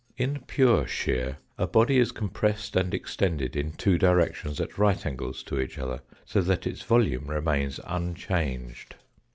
[0.17, 5.43] In pure shear a body is compressed and extended in two directions at right angles
[5.43, 8.95] to each other, so that its volume remains unchanged.